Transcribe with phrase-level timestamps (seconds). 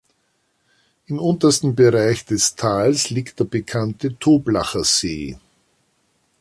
[1.05, 5.37] Im untersten Bereich des Tals liegt der bekannte Toblacher See.